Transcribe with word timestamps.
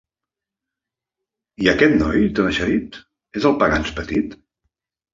I 1.65 1.69
aquest 1.75 1.95
noi 2.01 2.25
tan 2.41 2.51
eixerit, 2.55 3.01
és 3.41 3.49
el 3.53 3.57
Pagans 3.63 3.97
petit? 4.03 4.39